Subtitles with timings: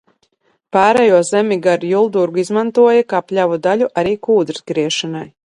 [0.77, 5.27] Pārējo zemi gar Juldurgu izmantoja kā pļavu daļu arī kūdras griešanai.